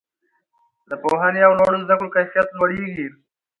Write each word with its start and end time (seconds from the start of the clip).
د 0.89 0.91
پوهنې 1.03 1.41
او 1.47 1.51
لوړو 1.59 1.83
زده 1.85 1.95
کړو 1.99 2.13
کیفیت 2.15 2.47
لوړیږي. 2.53 3.07